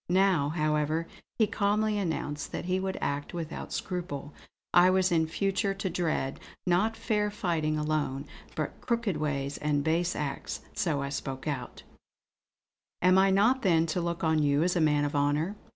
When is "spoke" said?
11.09-11.47